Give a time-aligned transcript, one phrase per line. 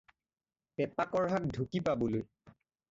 [0.75, 2.21] পেপা-কঢ়াক ঢুকি পাবলৈ।